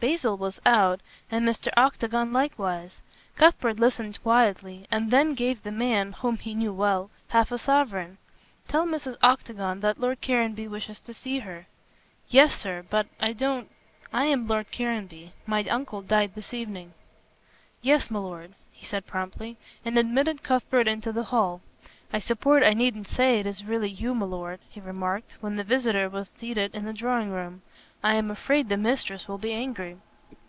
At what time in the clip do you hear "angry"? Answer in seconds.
29.52-29.98